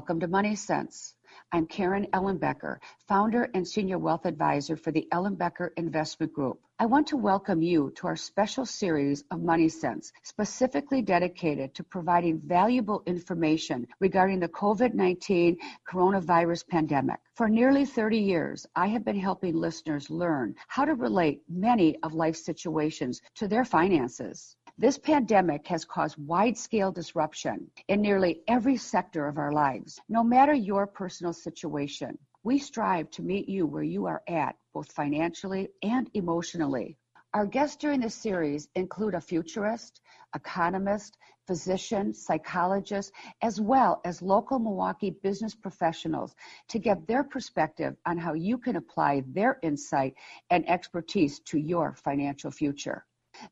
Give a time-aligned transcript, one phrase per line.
[0.00, 1.14] Welcome to Money Sense.
[1.52, 6.58] I'm Karen Ellenbecker, founder and senior wealth advisor for the Ellenbecker Investment Group.
[6.78, 11.84] I want to welcome you to our special series of Money Sense, specifically dedicated to
[11.84, 17.20] providing valuable information regarding the COVID 19 coronavirus pandemic.
[17.34, 22.14] For nearly 30 years, I have been helping listeners learn how to relate many of
[22.14, 24.56] life's situations to their finances.
[24.80, 30.00] This pandemic has caused wide scale disruption in nearly every sector of our lives.
[30.08, 34.90] No matter your personal situation, we strive to meet you where you are at, both
[34.90, 36.96] financially and emotionally.
[37.34, 40.00] Our guests during this series include a futurist,
[40.34, 43.12] economist, physician, psychologist,
[43.42, 46.34] as well as local Milwaukee business professionals
[46.68, 50.14] to get their perspective on how you can apply their insight
[50.48, 53.04] and expertise to your financial future.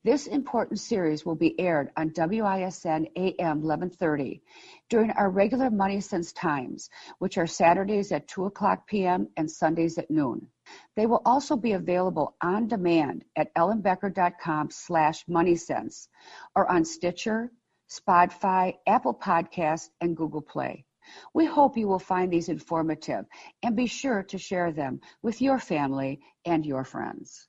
[0.04, 4.42] This important series will be aired on WISN AM 1130
[4.88, 9.28] during our regular Money Sense times, which are Saturdays at 2 o'clock p.m.
[9.36, 10.48] and Sundays at noon.
[10.96, 16.08] They will also be available on demand at ellenbecker.com slash moneysense
[16.54, 17.50] or on Stitcher,
[17.90, 20.84] Spotify, Apple Podcasts, and Google Play.
[21.32, 23.24] We hope you will find these informative
[23.62, 27.48] and be sure to share them with your family and your friends.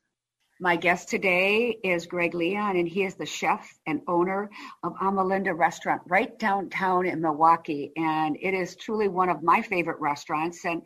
[0.62, 4.50] My guest today is Greg Leon, and he is the chef and owner
[4.84, 7.94] of Amilinda Restaurant right downtown in Milwaukee.
[7.96, 10.66] And it is truly one of my favorite restaurants.
[10.66, 10.82] And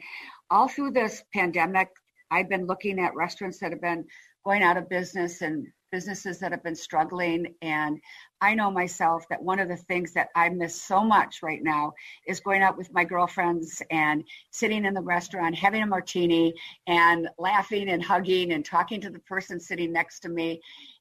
[0.52, 1.90] all through this pandemic,
[2.30, 4.06] I've been looking at restaurants that have been
[4.46, 7.54] going out of business and businesses that have been struggling.
[7.62, 8.02] And
[8.42, 11.94] I know myself that one of the things that I miss so much right now
[12.26, 16.56] is going out with my girlfriends and sitting in the restaurant, having a martini
[16.88, 20.60] and laughing and hugging and talking to the person sitting next to me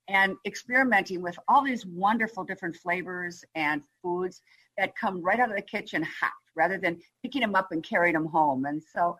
[0.08, 4.42] and experimenting with all these wonderful different flavors and foods
[4.76, 8.12] that come right out of the kitchen hot rather than picking them up and carrying
[8.12, 8.66] them home.
[8.66, 9.16] And so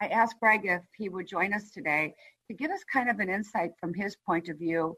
[0.00, 2.12] I asked Greg if he would join us today
[2.48, 4.96] to give us kind of an insight from his point of view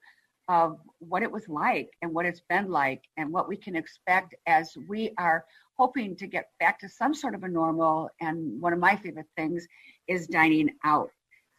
[0.48, 4.34] of what it was like and what it's been like and what we can expect
[4.46, 5.44] as we are
[5.76, 8.10] hoping to get back to some sort of a normal.
[8.20, 9.66] And one of my favorite things
[10.06, 11.10] is dining out.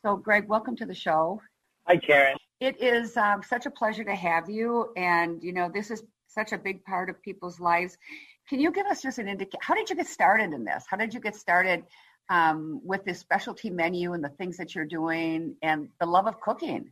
[0.04, 1.42] So, Greg, welcome to the show.
[1.88, 2.38] Hi, Karen.
[2.60, 4.92] It is um, such a pleasure to have you.
[4.96, 7.98] And, you know, this is such a big part of people's lives.
[8.48, 9.60] Can you give us just an indication?
[9.62, 10.86] How did you get started in this?
[10.88, 11.84] How did you get started
[12.30, 16.40] um, with this specialty menu and the things that you're doing and the love of
[16.40, 16.92] cooking?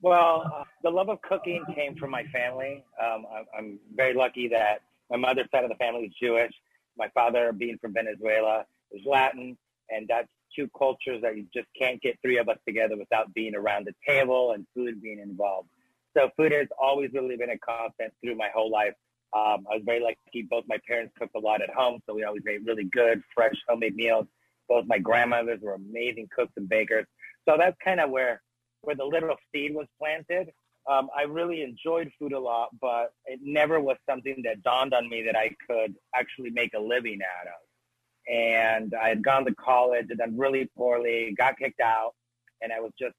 [0.00, 2.84] Well, uh, the love of cooking came from my family.
[3.02, 3.26] Um,
[3.56, 6.52] I'm very lucky that my mother's side of the family is Jewish.
[6.96, 9.56] My father, being from Venezuela, is Latin,
[9.90, 13.54] and that's two cultures that you just can't get three of us together without being
[13.54, 15.68] around the table and food being involved.
[16.16, 18.94] So food has always really been a constant through my whole life.
[19.36, 20.46] Um, I was very lucky.
[20.48, 23.54] Both my parents cooked a lot at home, so we always made really good, fresh,
[23.68, 24.26] homemade meals.
[24.68, 27.06] Both my grandmothers were amazing cooks and bakers.
[27.48, 28.42] So that's kind of where
[28.82, 30.52] where the little seed was planted.
[30.88, 35.08] Um, I really enjoyed food a lot, but it never was something that dawned on
[35.08, 38.32] me that I could actually make a living out of.
[38.32, 42.14] And I had gone to college and done really poorly, got kicked out,
[42.62, 43.14] and I was just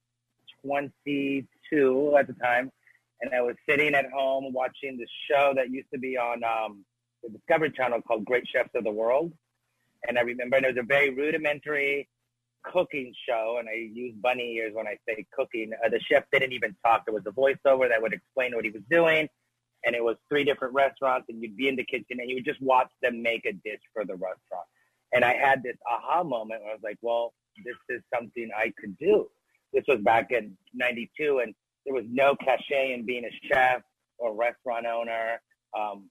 [0.63, 2.71] 22 at the time.
[3.21, 6.85] And I was sitting at home watching this show that used to be on um,
[7.21, 9.33] the Discovery Channel called Great Chefs of the World.
[10.07, 12.07] And I remember and it was a very rudimentary
[12.63, 15.71] cooking show, and I use bunny ears when I say cooking.
[15.83, 17.05] Uh, the chef didn't even talk.
[17.05, 19.27] There was a voiceover that would explain what he was doing,
[19.85, 22.45] and it was three different restaurants, and you'd be in the kitchen and you would
[22.45, 24.67] just watch them make a dish for the restaurant.
[25.13, 27.33] And I had this aha moment where I was like, well,
[27.65, 29.27] this is something I could do.
[29.73, 31.53] This was back in 92, and
[31.85, 33.81] there was no cachet in being a chef
[34.17, 35.41] or restaurant owner.
[35.77, 36.09] Um,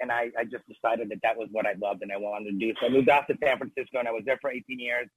[0.00, 2.58] and I, I just decided that that was what I loved and I wanted to
[2.58, 2.74] do.
[2.80, 5.08] So I moved off to San Francisco and I was there for 18 years.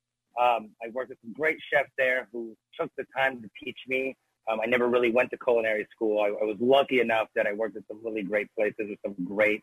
[0.42, 4.16] Um, I worked with some great chefs there who took the time to teach me.
[4.50, 6.22] Um, I never really went to culinary school.
[6.22, 9.16] I, I, was lucky enough that I worked at some really great places with some
[9.26, 9.62] great,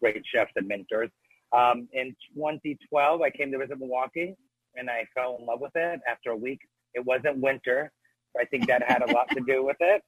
[0.00, 1.10] great chefs and mentors.
[1.52, 4.34] Um, in 2012, I came to visit Milwaukee
[4.74, 6.60] and I fell in love with it after a week.
[6.94, 7.92] It wasn't winter.
[8.34, 10.02] So I think that had a lot to do with it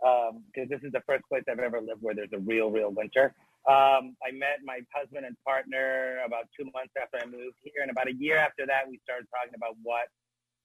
[0.00, 2.90] because um, this is the first place I've ever lived where there's a real, real
[2.90, 3.34] winter.
[3.68, 7.90] Um, I met my husband and partner about two months after I moved here, and
[7.90, 10.08] about a year after that, we started talking about what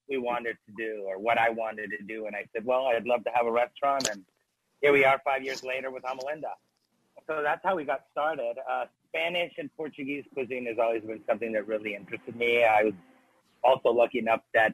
[0.10, 2.28] we wanted to do or what I wanted to do.
[2.28, 4.24] And I said, well, I'd love to have a restaurant, and
[4.82, 6.54] here we are five years later with Amilinda.
[7.28, 8.56] So that's how we got started.
[8.70, 12.64] Uh, Spanish and Portuguese cuisine has always been something that really interested me.
[12.64, 12.94] I was
[13.64, 14.74] also lucky enough that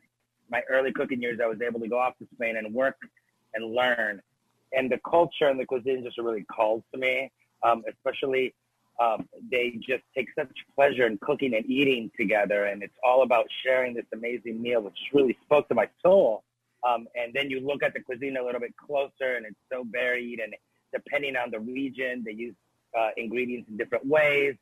[0.50, 2.98] my early cooking years, I was able to go off to Spain and work
[3.54, 4.22] and learn.
[4.74, 7.32] And the culture and the cuisine just really called to me
[7.64, 8.54] um, especially
[9.00, 12.66] um, they just take such pleasure in cooking and eating together.
[12.66, 16.44] And it's all about sharing this amazing meal, which really spoke to my soul.
[16.88, 19.84] Um, and then you look at the cuisine a little bit closer, and it's so
[19.92, 20.40] varied.
[20.40, 20.54] And
[20.94, 22.56] depending on the region, they use
[22.98, 24.56] uh, ingredients in different ways.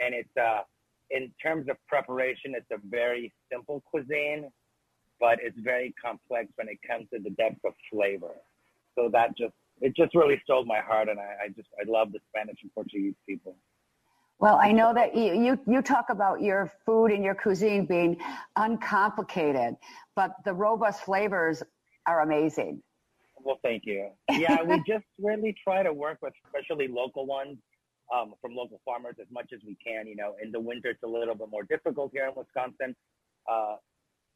[0.00, 0.62] And it's uh,
[1.10, 4.50] in terms of preparation, it's a very simple cuisine,
[5.20, 8.34] but it's very complex when it comes to the depth of flavor.
[8.96, 12.12] So that just it just really stole my heart, and I, I just I love
[12.12, 13.56] the Spanish and Portuguese people.
[14.38, 18.18] Well, I know that you, you, you talk about your food and your cuisine being
[18.56, 19.76] uncomplicated,
[20.14, 21.62] but the robust flavors
[22.06, 22.82] are amazing.
[23.42, 24.10] Well, thank you.
[24.30, 27.56] Yeah, we just really try to work with especially local ones
[28.14, 30.06] um, from local farmers as much as we can.
[30.06, 32.94] You know, in the winter it's a little bit more difficult here in Wisconsin.
[33.50, 33.76] Uh,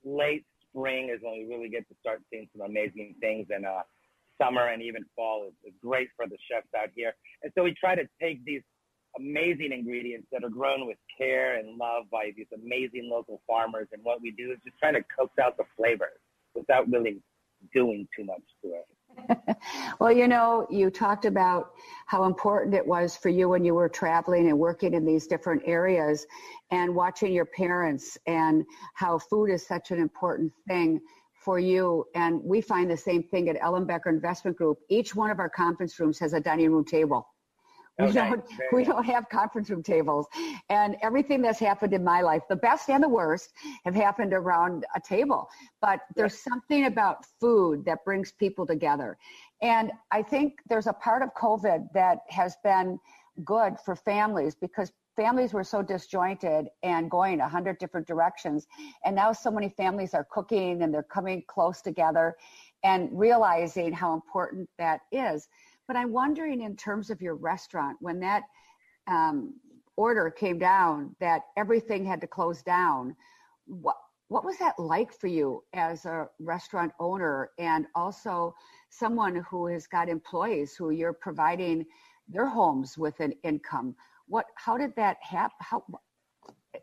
[0.05, 3.83] late spring is when we really get to start seeing some amazing things, and uh,
[4.41, 7.15] summer and even fall is, is great for the chefs out here.
[7.43, 8.63] And so we try to take these
[9.19, 13.89] amazing ingredients that are grown with care and love by these amazing local farmers.
[13.93, 16.19] And what we do is just try to coax out the flavors
[16.55, 17.21] without really
[17.75, 19.57] doing too much to it.
[20.01, 21.73] well, you know, you talked about
[22.07, 25.63] how important it was for you when you were traveling and working in these different
[25.67, 26.27] areas
[26.71, 28.65] and watching your parents and
[28.95, 31.01] how food is such an important thing
[31.41, 32.05] for you.
[32.15, 34.79] And we find the same thing at Ellenbecker Investment Group.
[34.89, 37.27] Each one of our conference rooms has a dining room table.
[37.99, 38.31] We okay.
[38.31, 40.27] don't we don't have conference room tables.
[40.71, 43.53] And everything that's happened in my life, the best and the worst,
[43.85, 45.49] have happened around a table.
[45.83, 49.19] But there's something about food that brings people together.
[49.61, 52.99] And I think there's a part of COVID that has been
[53.45, 58.67] good for families because families were so disjointed and going a hundred different directions.
[59.05, 62.37] And now so many families are cooking and they're coming close together
[62.85, 65.49] and realizing how important that is.
[65.87, 68.45] But I'm wondering in terms of your restaurant, when that
[69.09, 69.53] um,
[69.97, 73.15] order came down that everything had to close down,
[73.67, 73.97] what
[74.29, 78.55] what was that like for you as a restaurant owner and also
[78.89, 81.85] someone who has got employees who you're providing
[82.29, 83.97] their homes with an income?
[84.31, 85.83] What how did that happen how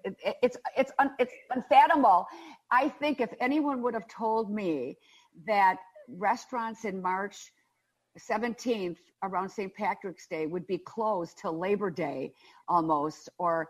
[0.03, 2.27] it, it, it's it's it's unfathomable
[2.71, 4.95] i think if anyone would have told me
[5.47, 5.77] that
[6.09, 7.51] restaurants in march
[8.29, 12.33] 17th around st patrick's day would be closed till labor day
[12.67, 13.69] almost or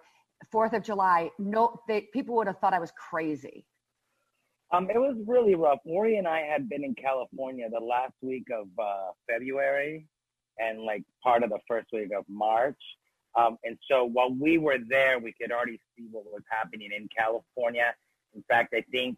[0.51, 3.65] fourth of july no they, people would have thought i was crazy
[4.73, 5.79] um, it was really rough.
[5.85, 10.05] Ori and I had been in California the last week of uh, February
[10.57, 12.75] and like part of the first week of March.
[13.37, 17.07] Um, and so while we were there, we could already see what was happening in
[17.15, 17.93] California.
[18.35, 19.17] In fact, I think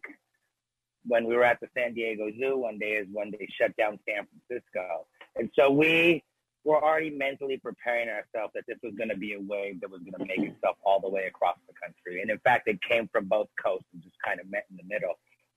[1.06, 3.98] when we were at the San Diego Zoo one day is when they shut down
[4.06, 5.06] San Francisco.
[5.36, 6.22] And so we
[6.64, 10.02] were already mentally preparing ourselves that this was going to be a wave that was
[10.02, 12.20] going to make itself all the way across the country.
[12.20, 14.84] And in fact, it came from both coasts and just kind of met in the
[14.86, 15.14] middle.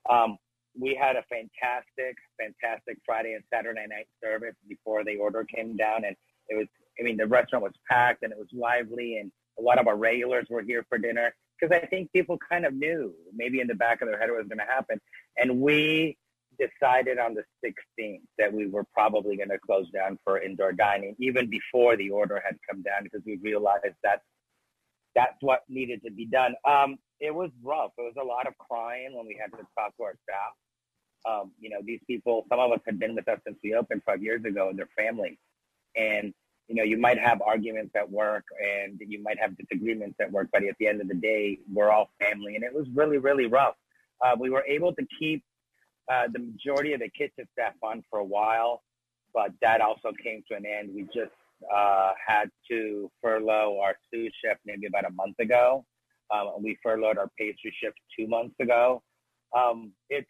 [0.09, 0.37] Um,
[0.79, 6.05] we had a fantastic, fantastic Friday and Saturday night service before the order came down,
[6.05, 6.15] and
[6.47, 6.67] it was
[6.99, 9.97] I mean, the restaurant was packed and it was lively, and a lot of our
[9.97, 13.75] regulars were here for dinner because I think people kind of knew maybe in the
[13.75, 14.99] back of their head what was going to happen.
[15.37, 16.17] And we
[16.59, 21.15] decided on the 16th that we were probably going to close down for indoor dining
[21.19, 24.21] even before the order had come down because we realized that
[25.15, 26.55] that's what needed to be done.
[26.67, 27.91] Um, it was rough.
[27.97, 30.53] It was a lot of crying when we had to talk to our staff.
[31.25, 34.01] Um, you know, these people, some of us had been with us since we opened
[34.05, 35.37] five years ago and their families.
[35.95, 36.33] And
[36.67, 40.47] you know, you might have arguments at work and you might have disagreements at work,
[40.51, 42.55] but at the end of the day, we're all family.
[42.55, 43.75] And it was really, really rough.
[44.23, 45.43] Uh, we were able to keep
[46.11, 48.81] uh, the majority of the kitchen staff on for a while,
[49.33, 50.91] but that also came to an end.
[50.95, 51.33] We just
[51.73, 55.85] uh, had to furlough our sous chef maybe about a month ago.
[56.33, 59.01] Um, we furloughed our pastry chef two months ago.
[59.55, 60.27] Um, it's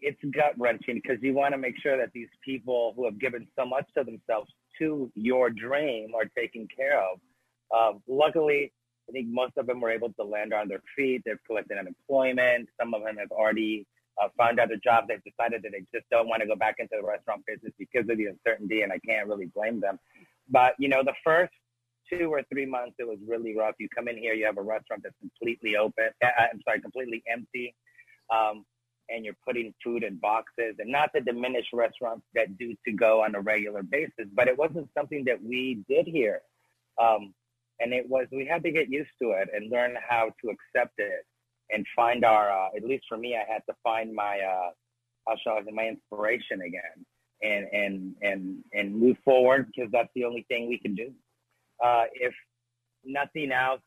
[0.00, 3.46] it's gut wrenching because you want to make sure that these people who have given
[3.58, 7.18] so much to themselves to your dream are taken care of.
[7.76, 8.72] Um, luckily,
[9.08, 11.22] I think most of them were able to land on their feet.
[11.24, 12.68] They've collected unemployment.
[12.78, 13.86] Some of them have already
[14.22, 15.08] uh, found other jobs.
[15.08, 18.08] They've decided that they just don't want to go back into the restaurant business because
[18.08, 19.98] of the uncertainty, and I can't really blame them.
[20.50, 21.52] But you know, the first
[22.10, 23.74] two or three months, it was really rough.
[23.78, 26.08] You come in here, you have a restaurant that's completely open.
[26.22, 27.74] Uh, I'm sorry, completely empty.
[28.32, 28.64] Um,
[29.10, 33.22] and you're putting food in boxes and not to diminish restaurants that do to go
[33.24, 36.42] on a regular basis, but it wasn't something that we did here.
[37.00, 37.34] Um,
[37.80, 40.94] and it was, we had to get used to it and learn how to accept
[40.98, 41.24] it
[41.70, 44.70] and find our, uh, at least for me, I had to find my, uh,
[45.26, 47.04] how I my inspiration again
[47.42, 51.12] and, and, and, and move forward because that's the only thing we can do.
[51.84, 52.34] Uh, if
[53.04, 53.82] nothing else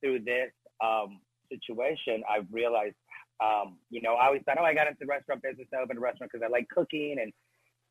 [0.00, 0.50] through this
[0.82, 1.20] um,
[1.50, 2.94] situation, I've realized,
[3.40, 5.98] um, you know, I always thought, oh, I got into the restaurant business, I opened
[5.98, 7.32] a restaurant because I like cooking, and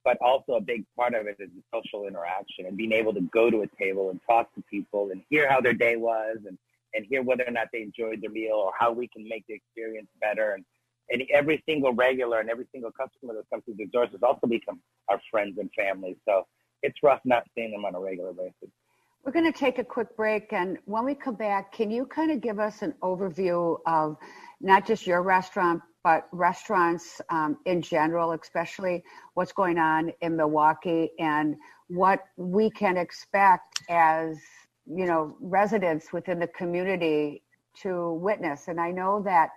[0.03, 3.21] but also a big part of it is the social interaction and being able to
[3.33, 6.57] go to a table and talk to people and hear how their day was and
[6.93, 9.53] and hear whether or not they enjoyed their meal or how we can make the
[9.53, 10.63] experience better and
[11.09, 14.47] and every single regular and every single customer that comes through the doors has also
[14.47, 16.17] become our friends and family.
[16.25, 16.45] So
[16.83, 18.69] it's rough not seeing them on a regular basis.
[19.23, 20.53] We're going to take a quick break.
[20.53, 24.17] And when we come back, can you kind of give us an overview of
[24.61, 31.11] not just your restaurant, but restaurants um, in general, especially what's going on in Milwaukee
[31.19, 31.55] and
[31.89, 34.37] what we can expect as,
[34.85, 37.43] you know, residents within the community
[37.81, 38.67] to witness.
[38.67, 39.49] And I know that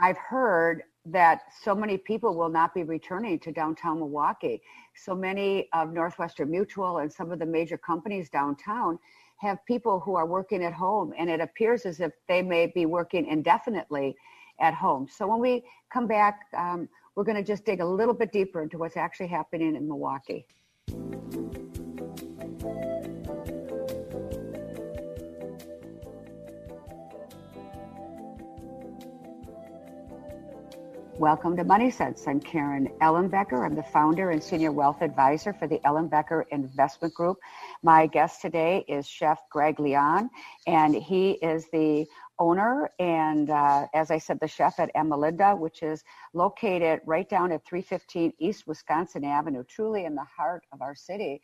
[0.00, 4.62] I've heard that so many people will not be returning to downtown Milwaukee.
[4.96, 8.98] So many of Northwestern Mutual and some of the major companies downtown
[9.38, 12.86] have people who are working at home, and it appears as if they may be
[12.86, 14.16] working indefinitely
[14.60, 15.08] at home.
[15.10, 18.62] So when we come back, um, we're going to just dig a little bit deeper
[18.62, 20.46] into what's actually happening in Milwaukee.
[31.16, 32.26] Welcome to Money Sense.
[32.26, 33.64] I'm Karen Ellenbecker.
[33.64, 37.38] I'm the founder and senior wealth advisor for the Ellenbecker Investment Group.
[37.84, 40.28] My guest today is Chef Greg Leon,
[40.66, 42.04] and he is the
[42.38, 47.52] owner and, uh, as I said, the chef at Amilinda, which is located right down
[47.52, 51.40] at 315 East Wisconsin Avenue, truly in the heart of our city.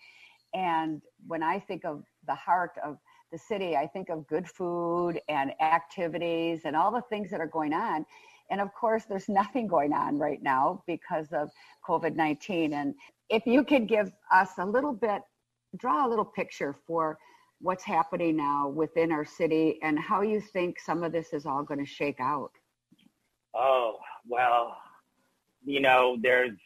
[0.54, 2.98] And when I think of the heart of
[3.30, 7.46] the city, I think of good food and activities and all the things that are
[7.46, 8.04] going on.
[8.50, 11.50] And of course, there's nothing going on right now because of
[11.86, 12.72] COVID 19.
[12.72, 12.94] And
[13.28, 15.22] if you could give us a little bit,
[15.76, 17.16] draw a little picture for
[17.60, 21.62] what's happening now within our city and how you think some of this is all
[21.62, 22.52] going to shake out.
[23.54, 24.76] Oh, well,
[25.64, 26.56] you know, there's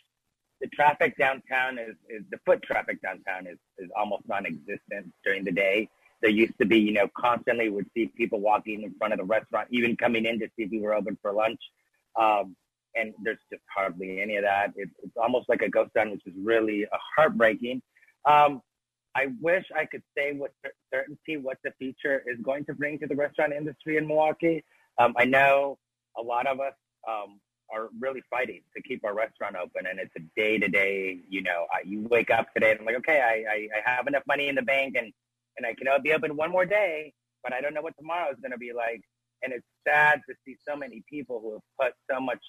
[0.61, 5.53] the traffic downtown is, is the foot traffic downtown is, is almost non-existent during the
[5.53, 5.89] day
[6.25, 9.25] there used to be, you know, constantly would see people walking in front of the
[9.25, 11.61] restaurant, even coming in to see if we were open for lunch.
[12.19, 12.57] Um,
[12.97, 14.73] and there's just hardly any of that.
[14.75, 17.83] It, it's almost like a ghost town, which is really a heartbreaking.
[18.25, 18.63] Um,
[19.17, 20.53] I wish I could say with
[20.93, 24.65] certainty what the future is going to bring to the restaurant industry in Milwaukee.
[24.99, 25.79] Um, I know
[26.19, 26.75] a lot of us
[27.09, 27.41] um,
[27.73, 31.21] are really fighting to keep our restaurant open, and it's a day to day.
[31.29, 34.07] You know, I, you wake up today and I'm like, okay, I, I, I have
[34.07, 35.13] enough money in the bank, and
[35.57, 38.39] and I can be open one more day, but I don't know what tomorrow is
[38.41, 39.03] going to be like.
[39.43, 42.43] And it's sad to see so many people who have put so much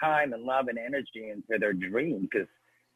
[0.00, 2.48] time and love and energy into their dream because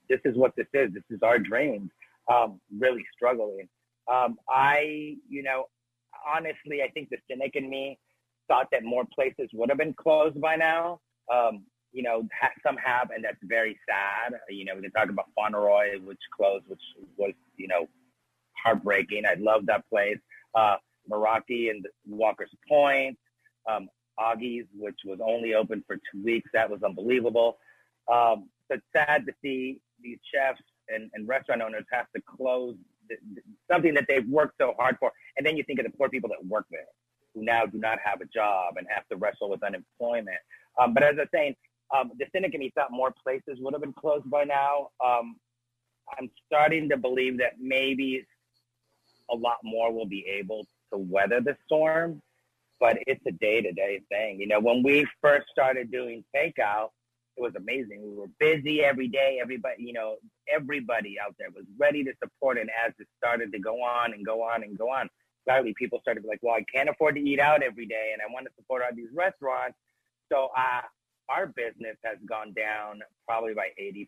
[0.08, 0.92] this is what this is.
[0.94, 1.90] This is our dream.
[2.28, 3.68] Um, really struggling.
[4.10, 5.66] Um, I, you know,
[6.26, 7.98] honestly, I think the cynic in me
[8.48, 11.00] thought that more places would have been closed by now.
[11.32, 14.34] Um, you know, ha- some have, and that's very sad.
[14.48, 16.82] You know, we can talk about Fauntleroy, which closed, which
[17.16, 17.88] was, you know,
[18.62, 19.24] heartbreaking.
[19.26, 20.18] I love that place.
[20.54, 20.76] Uh,
[21.10, 23.18] Meraki and Walker's Point,
[23.68, 26.50] um, Augie's, which was only open for two weeks.
[26.52, 27.58] That was unbelievable.
[28.10, 30.62] Um, it's sad to see these chefs
[30.94, 32.76] and, and restaurant owners have to close
[33.08, 35.12] the, the, something that they've worked so hard for.
[35.36, 36.86] And then you think of the poor people that work there
[37.34, 40.38] who now do not have a job and have to wrestle with unemployment.
[40.80, 41.54] Um, but as I was saying,
[41.96, 44.90] um, the cynic in me thought more places would have been closed by now.
[45.04, 45.36] Um,
[46.18, 48.24] I'm starting to believe that maybe
[49.30, 52.20] a lot more will be able to weather the storm,
[52.80, 54.40] but it's a day to day thing.
[54.40, 56.90] You know, when we first started doing takeout,
[57.36, 58.02] it was amazing.
[58.02, 59.38] We were busy every day.
[59.40, 60.16] Everybody, you know,
[60.52, 62.58] everybody out there was ready to support.
[62.58, 65.08] And as it started to go on and go on and go on,
[65.44, 68.10] slightly people started to be like, well, I can't afford to eat out every day
[68.12, 69.76] and I want to support all these restaurants.
[70.30, 70.82] So uh,
[71.28, 74.06] our business has gone down probably by 80%.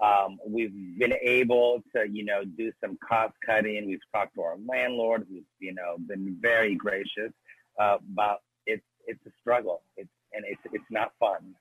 [0.00, 3.86] Um, we've been able to, you know, do some cost cutting.
[3.86, 7.32] We've talked to our landlord, who's, you know, been very gracious.
[7.80, 9.82] Uh, but it's it's a struggle.
[9.96, 11.54] It's and it's it's not fun.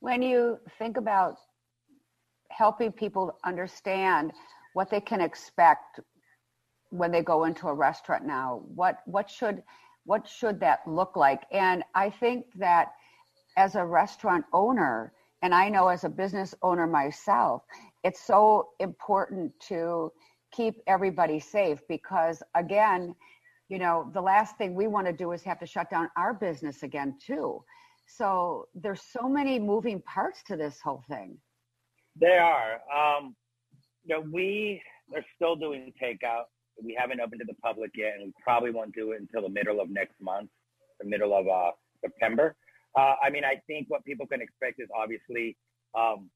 [0.00, 1.36] When you think about
[2.50, 4.32] helping people understand
[4.74, 6.00] what they can expect
[6.90, 8.62] when they go into a restaurant now.
[8.74, 9.62] What what should
[10.04, 11.42] what should that look like?
[11.52, 12.92] And I think that
[13.56, 15.12] as a restaurant owner,
[15.42, 17.62] and I know as a business owner myself,
[18.04, 20.10] it's so important to
[20.50, 23.14] keep everybody safe because again,
[23.68, 26.32] you know, the last thing we want to do is have to shut down our
[26.32, 27.62] business again too.
[28.06, 31.36] So there's so many moving parts to this whole thing.
[32.16, 32.80] There are.
[32.94, 33.36] Um,
[34.04, 34.80] you know, we
[35.14, 36.44] are still doing takeout.
[36.82, 39.52] We haven't opened to the public yet, and we probably won't do it until the
[39.52, 40.48] middle of next month,
[41.00, 42.56] the middle of uh, September.
[42.96, 45.56] Uh, I mean, I think what people can expect is obviously,
[45.96, 46.30] um,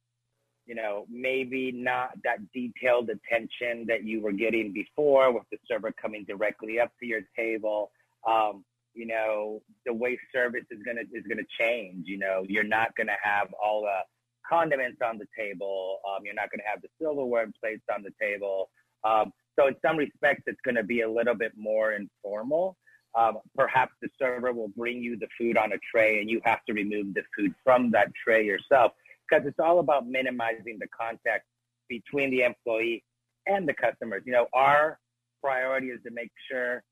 [0.67, 5.93] you know, maybe not that detailed attention that you were getting before with the server
[6.01, 7.91] coming directly up to your table.
[8.27, 8.65] Um,
[8.95, 12.07] you know, the way service is gonna is gonna change.
[12.07, 14.01] You know, you're not gonna have all the
[14.49, 15.99] condiments on the table.
[16.09, 18.71] Um, you're not gonna have the silverware plates on the table.
[19.05, 22.77] Um, so in some respects, it's gonna be a little bit more informal.
[23.15, 26.65] Um, perhaps the server will bring you the food on a tray, and you have
[26.67, 28.93] to remove the food from that tray yourself
[29.33, 31.45] because it's all about minimizing the contact
[31.89, 33.03] between the employee
[33.47, 34.23] and the customers.
[34.27, 34.99] You know, our
[35.43, 36.83] priority is to make sure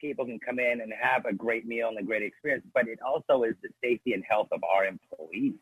[0.00, 2.98] people can come in and have a great meal and a great experience, but it
[3.06, 5.54] also is the safety and health of our employees.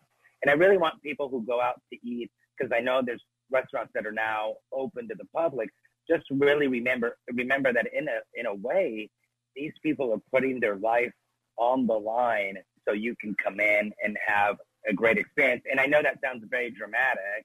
[0.43, 3.91] And I really want people who go out to eat, because I know there's restaurants
[3.95, 5.69] that are now open to the public,
[6.09, 9.11] just really remember remember that in a in a way,
[9.55, 11.13] these people are putting their life
[11.57, 12.57] on the line
[12.89, 14.57] so you can come in and have
[14.89, 15.63] a great experience.
[15.71, 17.45] And I know that sounds very dramatic,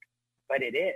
[0.50, 0.96] but it is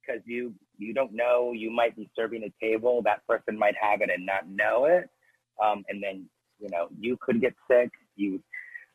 [0.00, 4.00] because you you don't know you might be serving a table that person might have
[4.00, 5.10] it and not know it
[5.62, 6.26] um, and then
[6.58, 7.90] you know you could get sick.
[8.16, 8.42] You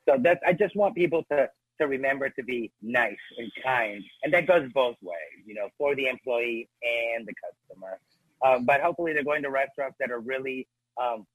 [0.08, 1.50] so that I just want people to
[1.80, 5.44] to remember to be nice and kind, and that goes both ways.
[5.46, 8.00] You know, for the employee and the customer.
[8.46, 10.68] Um, but hopefully, they're going to restaurants that are really
[11.02, 11.26] um,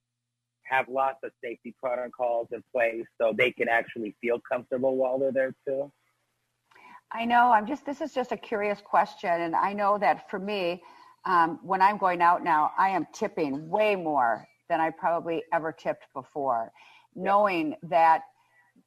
[0.71, 5.31] have lots of safety protocols in place, so they can actually feel comfortable while they're
[5.31, 5.91] there too.
[7.11, 7.51] I know.
[7.51, 7.85] I'm just.
[7.85, 10.81] This is just a curious question, and I know that for me,
[11.25, 15.71] um, when I'm going out now, I am tipping way more than I probably ever
[15.73, 16.71] tipped before,
[17.15, 17.23] yeah.
[17.23, 18.21] knowing that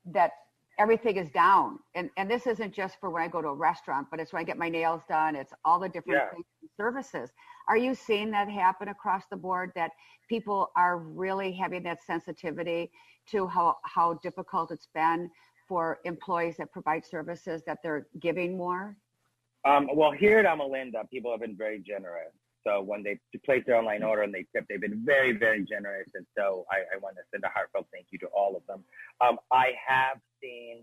[0.07, 0.31] that
[0.79, 1.79] everything is down.
[1.95, 4.41] And and this isn't just for when I go to a restaurant, but it's when
[4.41, 5.37] I get my nails done.
[5.37, 6.43] It's all the different yeah.
[6.77, 7.31] Services.
[7.69, 9.93] Are you seeing that happen across the board that
[10.29, 12.91] people are really having that sensitivity
[13.31, 15.31] to how how difficult it's been
[15.69, 18.97] for employees that provide services that they're giving more?
[19.65, 22.33] Um, well, here at Amilinda, people have been very generous.
[22.67, 26.09] So when they place their online order and they tip, they've been very, very generous.
[26.15, 28.83] And so I, I want to send a heartfelt thank you to all of them.
[29.21, 30.83] Um, I have seen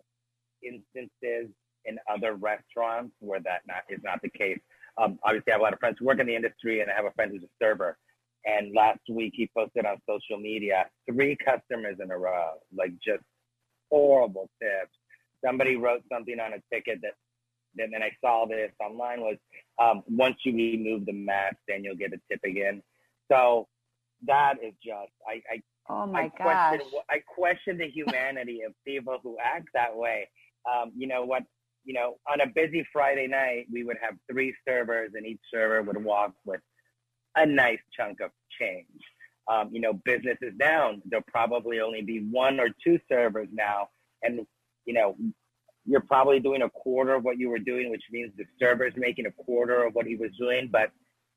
[0.63, 1.51] instances
[1.85, 4.59] in other restaurants where that not, is not the case.
[4.97, 6.95] Um, obviously, I have a lot of friends who work in the industry, and I
[6.95, 7.97] have a friend who's a server.
[8.45, 13.23] And last week, he posted on social media three customers in a row, like just
[13.91, 14.95] horrible tips.
[15.45, 17.13] Somebody wrote something on a ticket that
[17.77, 19.37] and then I saw this online was
[19.81, 22.81] um, once you remove the mask, then you'll get a tip again.
[23.31, 23.67] So
[24.27, 25.41] that is just I.
[25.51, 26.79] I oh my I gosh!
[26.79, 30.27] Question, I question the humanity of people who act that way.
[30.69, 31.43] Um, you know what?
[31.83, 35.81] You know, on a busy Friday night, we would have three servers, and each server
[35.81, 36.61] would walk with
[37.35, 38.87] a nice chunk of change.
[39.51, 41.01] Um, you know, business is down.
[41.05, 43.89] There'll probably only be one or two servers now,
[44.21, 44.45] and
[44.85, 45.15] you know,
[45.85, 49.25] you're probably doing a quarter of what you were doing, which means the server's making
[49.25, 50.91] a quarter of what he was doing, but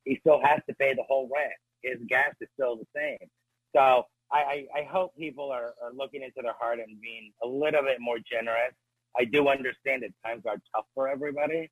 [0.05, 1.53] he still has to pay the whole rent.
[1.83, 3.29] His gas is still the same.
[3.75, 7.47] So I, I, I hope people are, are looking into their heart and being a
[7.47, 8.75] little bit more generous.
[9.19, 11.71] I do understand that times are tough for everybody.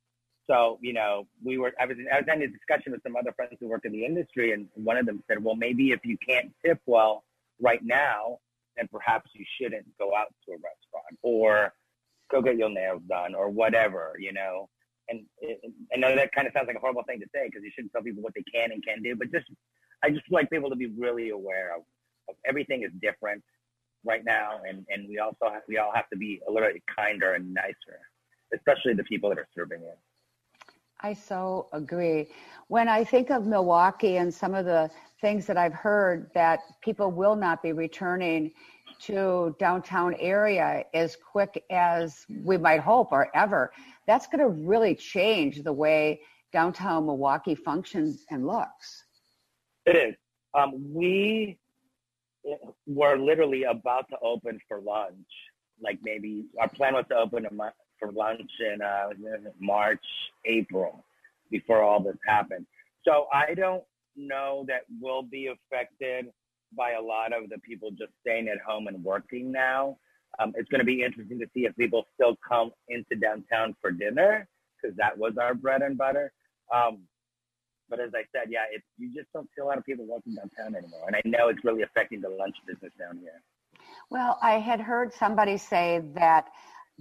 [0.51, 3.33] So, you know, we were, I was, I was having a discussion with some other
[3.33, 6.17] friends who work in the industry, and one of them said, well, maybe if you
[6.27, 7.25] can't tip well
[7.61, 8.39] right now,
[8.77, 11.73] then perhaps you shouldn't go out to a restaurant or
[12.31, 14.69] go get your nails done or whatever, you know.
[15.09, 15.27] And
[15.93, 17.93] I know that kind of sounds like a horrible thing to say because you shouldn't
[17.93, 19.47] tell people what they can and can't do, but just
[20.03, 21.83] I just like people to be really aware of,
[22.29, 23.45] of everything is different
[24.05, 26.83] right now, and and we also have, we all have to be a little bit
[26.97, 28.01] kinder and nicer,
[28.55, 29.99] especially the people that are serving it.
[31.01, 32.29] I so agree.
[32.69, 34.89] When I think of Milwaukee and some of the
[35.21, 38.53] things that I've heard that people will not be returning
[39.01, 43.73] to downtown area as quick as we might hope or ever,
[44.07, 46.21] that's going to really change the way
[46.53, 49.05] downtown Milwaukee functions and looks.
[49.87, 50.15] It is.
[50.55, 51.59] Um, we
[52.87, 55.29] were literally about to open for lunch.
[55.81, 57.47] Like maybe our plan was to open
[57.99, 59.09] for lunch in uh,
[59.61, 60.05] March,
[60.45, 61.05] April,
[61.51, 62.67] before all this happened.
[63.05, 63.83] So I don't
[64.17, 66.27] know that we'll be affected
[66.77, 69.99] by a lot of the people just staying at home and working now.
[70.39, 73.91] Um, it's going to be interesting to see if people still come into downtown for
[73.91, 74.49] dinner
[74.81, 76.33] because that was our bread and butter.
[76.75, 77.01] Um,
[77.93, 80.35] but as I said, yeah, it's, you just don't see a lot of people walking
[80.35, 81.05] downtown anymore.
[81.07, 83.43] And I know it's really affecting the lunch business down here.
[84.11, 86.49] Well, I had heard somebody say that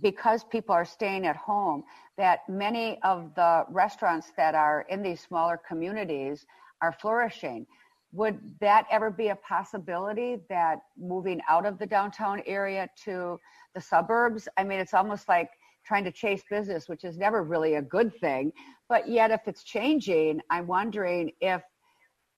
[0.02, 1.86] because people are staying at home,
[2.18, 6.46] that many of the restaurants that are in these smaller communities
[6.82, 7.66] are flourishing.
[8.12, 13.40] Would that ever be a possibility that moving out of the downtown area to
[13.76, 14.50] the suburbs?
[14.58, 15.52] I mean, it's almost like
[15.86, 18.52] trying to chase business, which is never really a good thing.
[18.92, 21.62] But yet, if it's changing, I'm wondering if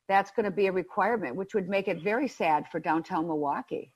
[0.08, 3.92] that's going to be a requirement, which would make it very sad for downtown Milwaukee.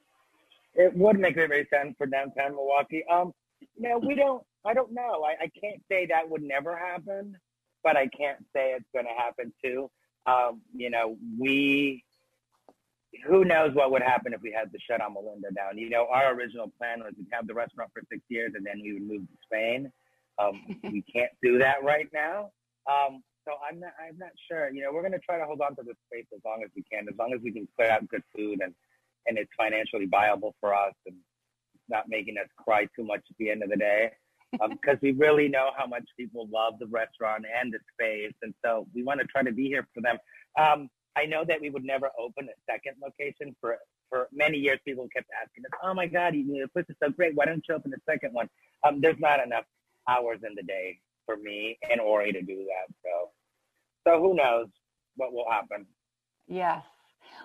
[0.74, 3.04] It would make it very sad for downtown Milwaukee.
[3.14, 3.32] Um,
[3.78, 4.42] know, we don't.
[4.66, 5.24] I don't know.
[5.24, 7.38] I, I can't say that would never happen,
[7.84, 9.88] but I can't say it's going to happen too.
[10.26, 12.04] Um, you know, we
[13.28, 15.78] who knows what would happen if we had to shut Ama Melinda down.
[15.78, 18.82] You know, our original plan was to have the restaurant for six years and then
[18.82, 19.92] we would move to Spain.
[20.40, 22.52] Um, we can't do that right now.
[22.90, 24.70] Um, so I'm not, I'm not sure.
[24.72, 26.70] You know, we're going to try to hold on to the space as long as
[26.76, 28.74] we can, as long as we can put out good food and,
[29.26, 31.16] and it's financially viable for us and
[31.90, 34.12] not making us cry too much at the end of the day.
[34.54, 38.34] Because um, we really know how much people love the restaurant and the space.
[38.42, 40.18] And so we want to try to be here for them.
[40.58, 43.78] Um, I know that we would never open a second location for
[44.10, 44.80] for many years.
[44.86, 47.36] People kept asking us, "Oh my God, you, the place is so great.
[47.36, 48.48] Why don't you open a second one?"
[48.86, 49.66] Um, there's not enough
[50.08, 52.94] hours in the day for me and Ori to do that.
[53.04, 53.30] So,
[54.08, 54.68] so who knows
[55.16, 55.86] what will happen?
[56.48, 56.84] Yes.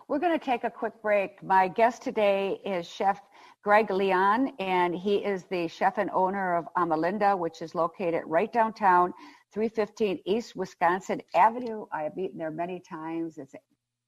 [0.09, 1.43] We're going to take a quick break.
[1.43, 3.21] My guest today is Chef
[3.63, 8.53] Greg Leon, and he is the chef and owner of Amilinda, which is located right
[8.53, 9.13] downtown
[9.53, 11.87] 315 East Wisconsin Avenue.
[11.93, 13.39] I have eaten there many times.
[13.39, 13.55] It's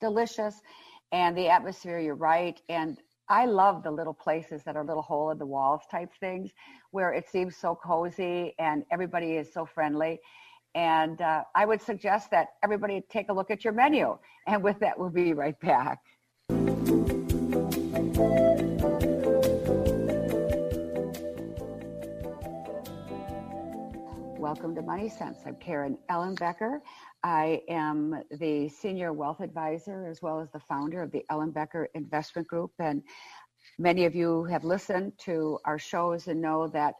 [0.01, 0.61] delicious.
[1.12, 2.61] And the atmosphere, you're right.
[2.69, 6.50] And I love the little places that are little hole in the walls type things
[6.90, 10.20] where it seems so cozy and everybody is so friendly.
[10.74, 14.18] And uh, I would suggest that everybody take a look at your menu.
[14.46, 16.00] And with that, we'll be right back.
[24.38, 25.38] Welcome to Money Sense.
[25.46, 26.80] I'm Karen Ellenbecker.
[27.24, 32.46] I am the Senior Wealth Advisor as well as the founder of the Ellenbecker Investment
[32.46, 32.72] Group.
[32.78, 33.02] And
[33.78, 36.96] many of you have listened to our shows and know that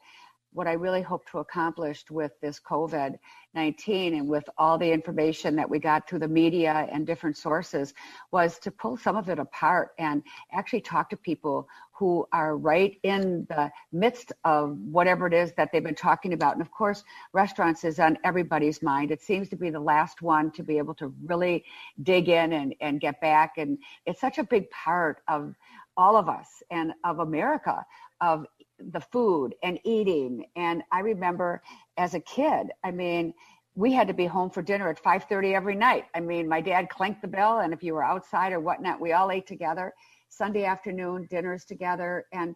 [0.55, 3.19] what I really hope to accomplish with this COVID
[3.55, 7.95] 19 and with all the information that we got through the media and different sources
[8.33, 12.99] was to pull some of it apart and actually talk to people who are right
[13.05, 16.55] in the midst of whatever it is that they've been talking about.
[16.55, 19.13] And of course, restaurants is on everybody's mind.
[19.13, 21.65] It seems to be the last one to be able to really
[22.03, 23.59] dig in and, and get back.
[23.59, 25.55] And it's such a big part of
[25.97, 27.87] all of us and of America
[28.21, 28.47] of
[28.79, 30.47] the food and eating.
[30.57, 31.63] And I remember
[31.97, 33.35] as a kid, I mean,
[33.77, 36.05] we had to be home for dinner at 5.30 every night.
[36.15, 39.13] I mean, my dad clanked the bell and if you were outside or whatnot, we
[39.13, 39.93] all ate together.
[40.29, 42.27] Sunday afternoon dinners together.
[42.33, 42.55] And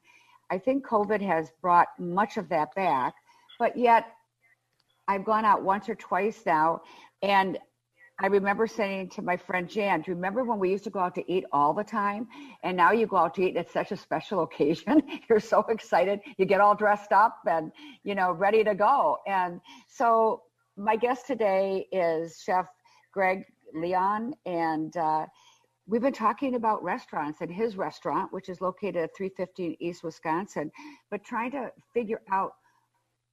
[0.50, 3.14] I think COVID has brought much of that back,
[3.58, 4.06] but yet
[5.06, 6.82] I've gone out once or twice now
[7.22, 7.58] and
[8.20, 10.98] I remember saying to my friend Jan, do you remember when we used to go
[10.98, 12.26] out to eat all the time?
[12.64, 15.02] And now you go out to eat, and it's such a special occasion.
[15.28, 16.20] You're so excited.
[16.36, 17.70] You get all dressed up and,
[18.02, 19.18] you know, ready to go.
[19.28, 20.42] And so
[20.76, 22.66] my guest today is Chef
[23.12, 24.34] Greg Leon.
[24.46, 25.26] And uh,
[25.86, 30.72] we've been talking about restaurants and his restaurant, which is located at 315 East Wisconsin,
[31.08, 32.54] but trying to figure out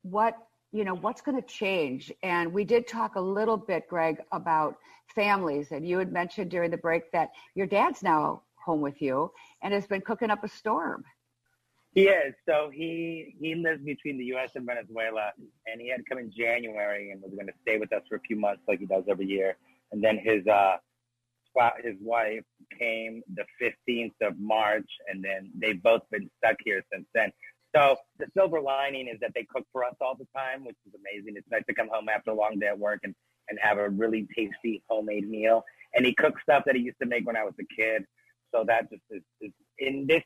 [0.04, 0.36] what
[0.76, 2.12] you know what's going to change?
[2.22, 4.76] And we did talk a little bit greg about
[5.16, 9.32] families and you had mentioned during the break that your dad's now home with you
[9.62, 11.06] and has been cooking up a storm.
[11.94, 12.34] He is.
[12.46, 15.32] So he he lives between the us and venezuela
[15.66, 18.22] and he had come in january and was going to stay with us for a
[18.28, 19.56] few months like he does every year.
[19.94, 20.76] And then his uh
[21.82, 22.44] his wife
[22.78, 27.32] came the 15th of march and then they've both been stuck here since then
[27.76, 30.94] so the silver lining is that they cook for us all the time, which is
[30.96, 31.34] amazing.
[31.36, 33.14] It's nice to come home after a long day at work and,
[33.50, 35.64] and have a really tasty homemade meal.
[35.94, 38.06] And he cooks stuff that he used to make when I was a kid.
[38.54, 40.24] So that just is, is in this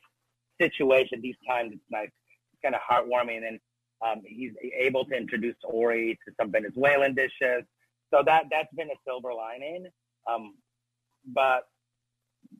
[0.60, 2.10] situation, these times, it's nice.
[2.52, 3.46] It's kind of heartwarming.
[3.46, 3.58] And
[4.06, 7.64] um, he's able to introduce Ori to some Venezuelan dishes.
[8.14, 9.86] So that, that's been a silver lining.
[10.30, 10.54] Um,
[11.34, 11.62] but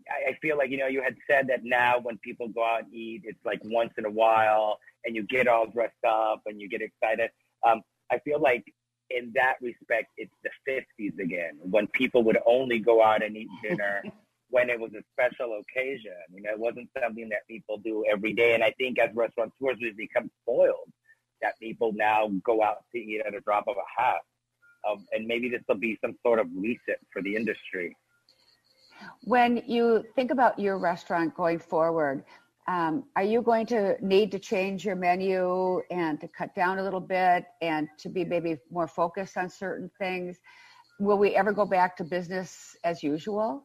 [0.08, 2.84] I, I feel like you know you had said that now when people go out
[2.84, 6.60] and eat, it's like once in a while, and you get all dressed up and
[6.60, 7.30] you get excited.
[7.66, 8.64] Um, I feel like
[9.10, 13.48] in that respect, it's the 50s again, when people would only go out and eat
[13.62, 14.02] dinner
[14.50, 16.12] when it was a special occasion.
[16.32, 18.54] You know, it wasn't something that people do every day.
[18.54, 20.90] And I think as restaurateurs, we've become spoiled
[21.42, 24.20] that people now go out to eat at a drop of a hat.
[24.88, 27.96] Um, and maybe this will be some sort of reset for the industry.
[29.24, 32.24] When you think about your restaurant going forward,
[32.68, 36.82] um, are you going to need to change your menu and to cut down a
[36.82, 40.38] little bit and to be maybe more focused on certain things?
[41.00, 43.64] Will we ever go back to business as usual?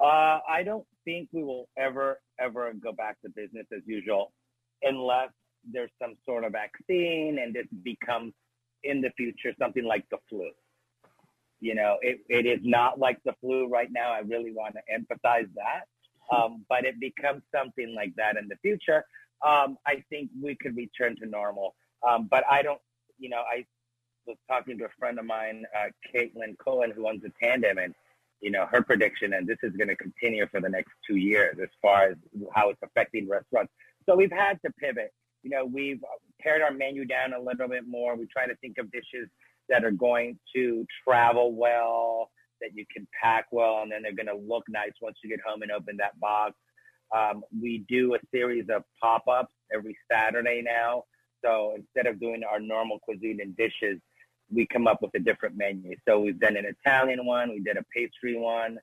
[0.00, 4.32] Uh, I don't think we will ever, ever go back to business as usual
[4.82, 5.30] unless
[5.70, 8.32] there's some sort of vaccine and this becomes
[8.82, 10.50] in the future something like the flu.
[11.60, 14.12] You know, it, it is not like the flu right now.
[14.12, 15.84] I really want to emphasize that.
[16.34, 19.04] Um, but it becomes something like that in the future.
[19.46, 21.74] Um, I think we could return to normal.
[22.06, 22.80] Um, but I don't,
[23.18, 23.64] you know, I
[24.26, 27.94] was talking to a friend of mine, uh, Caitlin Cohen, who owns a tandem, and
[28.40, 31.56] you know, her prediction, and this is going to continue for the next two years
[31.62, 32.16] as far as
[32.52, 33.72] how it's affecting restaurants.
[34.06, 35.12] So we've had to pivot.
[35.42, 36.02] You know, we've
[36.40, 38.16] pared our menu down a little bit more.
[38.16, 39.28] We try to think of dishes
[39.68, 44.26] that are going to travel well, that you can pack well, and then they're going
[44.26, 46.54] to look nice once you get home and open that box.
[47.14, 51.04] Um, we do a series of pop-ups every Saturday now.
[51.44, 54.00] So instead of doing our normal cuisine and dishes,
[54.50, 55.96] we come up with a different menu.
[56.08, 58.78] So we've done an Italian one, we did a pastry one,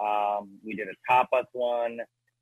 [0.00, 1.98] um, we did a tapas one.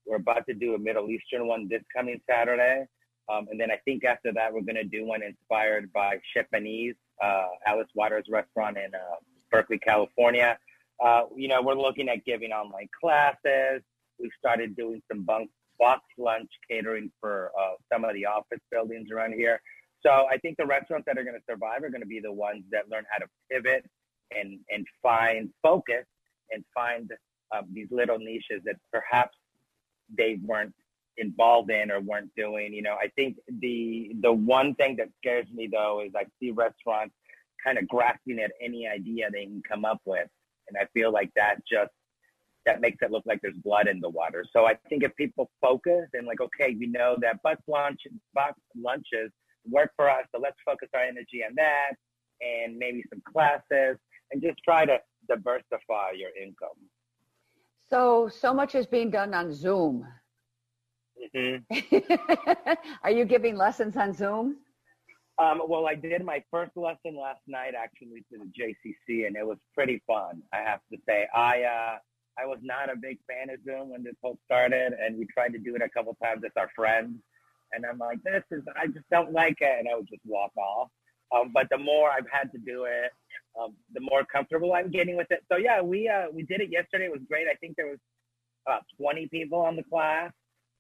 [0.07, 2.87] We're about to do a Middle Eastern one this coming Saturday.
[3.31, 6.45] Um, and then I think after that, we're going to do one inspired by Chez
[6.53, 9.17] Panisse, uh, Alice Waters restaurant in uh,
[9.51, 10.59] Berkeley, California.
[11.05, 13.83] Uh, you know, we're looking at giving online classes.
[14.19, 19.09] We've started doing some bunk, box lunch catering for uh, some of the office buildings
[19.11, 19.61] around here.
[20.05, 22.33] So I think the restaurants that are going to survive are going to be the
[22.33, 23.85] ones that learn how to pivot
[24.31, 26.05] and and find focus
[26.51, 27.11] and find
[27.55, 29.37] um, these little niches that perhaps
[30.17, 30.75] they weren't
[31.21, 32.73] involved in or weren't doing.
[32.73, 36.51] You know, I think the the one thing that scares me though is I see
[36.51, 37.15] restaurants
[37.65, 40.29] kind of grasping at any idea they can come up with,
[40.69, 41.93] and I feel like that just
[42.67, 44.45] that makes it look like there's blood in the water.
[44.51, 48.01] So I think if people focus and like, okay, we know that bus lunch
[48.35, 49.31] box lunches
[49.69, 50.25] work for us.
[50.35, 51.93] So let's focus our energy on that
[52.41, 53.99] and maybe some classes
[54.31, 56.69] and just try to diversify your income.
[57.89, 60.07] So, so much is being done on Zoom.
[61.35, 62.73] Mm-hmm.
[63.03, 64.57] Are you giving lessons on Zoom?
[65.39, 69.47] Um, well, I did my first lesson last night actually to the JCC, and it
[69.47, 70.43] was pretty fun.
[70.53, 71.99] I have to say, I uh,
[72.39, 75.53] I was not a big fan of Zoom when this whole started, and we tried
[75.53, 77.17] to do it a couple times with our friends
[77.73, 80.53] and I'm like, this is, I just don't like it, and I would just walk
[80.57, 80.89] off.
[81.35, 83.13] Um, but the more I've had to do it,
[83.61, 85.45] um, the more comfortable I'm getting with it.
[85.51, 87.05] So yeah, we uh, we did it yesterday.
[87.05, 87.47] It was great.
[87.47, 87.99] I think there was
[88.67, 90.33] about 20 people on the class.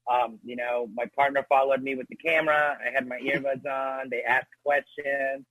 [0.08, 2.78] Um, you know, my partner followed me with the camera.
[2.84, 4.08] I had my earbuds on.
[4.10, 5.44] They asked questions.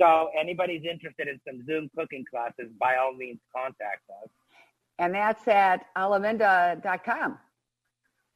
[0.00, 4.30] So anybody's interested in some Zoom cooking classes, by all means, contact us.
[4.98, 7.38] And that's at amilinda.com.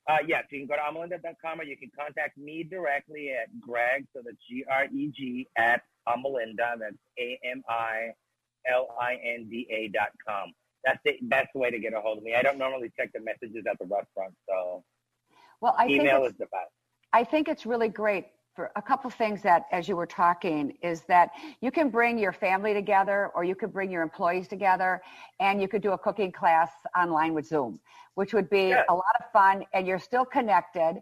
[0.08, 4.06] Uh, yes, you can go to amilinda.com or you can contact me directly at Greg,
[4.14, 8.08] so that's G-R-E-G at Amilinda, that's A-M-I-L-I-N-D-A
[9.88, 10.52] dot com.
[10.84, 12.36] That's the best way to get a hold of me.
[12.36, 14.84] I don't normally check the messages at the restaurant, so
[15.60, 16.70] well, I email is the best.
[17.12, 21.02] I think it's really great for a couple things that as you were talking is
[21.02, 25.00] that you can bring your family together or you could bring your employees together
[25.40, 27.78] and you could do a cooking class online with zoom
[28.14, 28.82] which would be yeah.
[28.88, 30.94] a lot of fun and you're still connected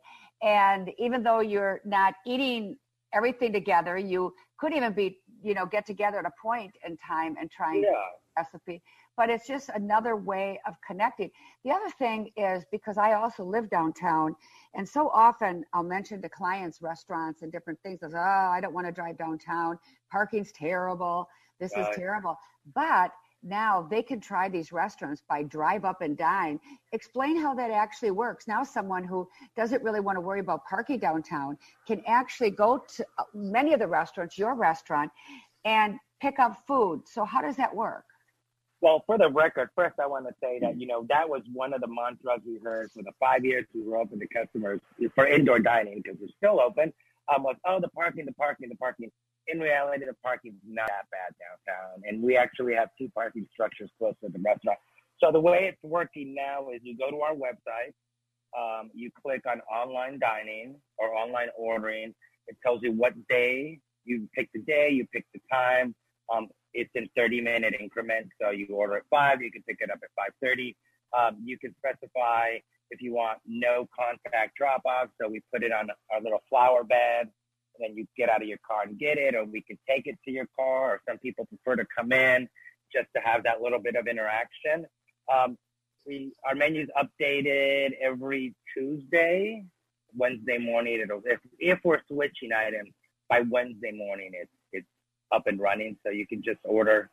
[0.42, 2.76] and even though you're not eating
[3.14, 7.36] everything together you could even be you know get together at a point in time
[7.40, 7.88] and try yeah.
[8.36, 8.82] recipe
[9.16, 11.30] but it's just another way of connecting.
[11.64, 14.34] The other thing is because I also live downtown,
[14.74, 18.02] and so often I'll mention to clients restaurants and different things.
[18.02, 19.78] As, oh, I don't want to drive downtown.
[20.10, 21.28] Parking's terrible.
[21.60, 22.36] This is terrible.
[22.74, 23.12] But
[23.44, 26.58] now they can try these restaurants by drive up and dine.
[26.92, 28.48] Explain how that actually works.
[28.48, 33.06] Now, someone who doesn't really want to worry about parking downtown can actually go to
[33.18, 35.12] uh, many of the restaurants, your restaurant,
[35.64, 37.02] and pick up food.
[37.06, 38.04] So, how does that work?
[38.84, 41.72] Well, for the record, first I want to say that you know that was one
[41.72, 44.78] of the mantras we heard for the five years we were open to customers
[45.14, 46.92] for indoor dining because we're still open.
[47.34, 49.10] Um, was oh the parking, the parking, the parking.
[49.46, 53.46] In reality, the parking is not that bad downtown, and we actually have two parking
[53.50, 54.78] structures close to the restaurant.
[55.18, 57.94] So the way it's working now is you go to our website,
[58.54, 62.14] um, you click on online dining or online ordering.
[62.48, 65.94] It tells you what day you pick the day, you pick the time.
[66.30, 68.30] Um, it's in 30 minute increments.
[68.40, 70.10] So you order at five, you can pick it up at
[70.42, 70.74] 5:30.
[71.16, 72.58] Um, you can specify
[72.90, 75.08] if you want no contact drop off.
[75.20, 77.30] So we put it on our little flower bed
[77.76, 80.06] and then you get out of your car and get it, or we can take
[80.06, 82.48] it to your car, or some people prefer to come in
[82.94, 84.86] just to have that little bit of interaction.
[85.32, 85.58] Um,
[86.06, 89.64] we our menu's updated every Tuesday,
[90.14, 91.00] Wednesday morning.
[91.02, 92.90] It'll if if we're switching items
[93.28, 94.50] by Wednesday morning, it's
[95.34, 95.96] up and running.
[96.04, 97.10] So you can just order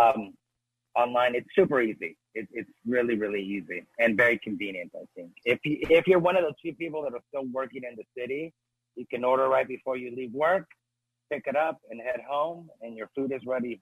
[0.00, 0.34] um,
[0.96, 1.34] online.
[1.34, 2.16] It's super easy.
[2.34, 4.90] It, it's really really easy and very convenient.
[4.94, 7.82] I think if you, if you're one of those few people that are still working
[7.88, 8.52] in the city,
[8.96, 10.66] you can order right before you leave work,
[11.30, 13.80] pick it up, and head home, and your food is ready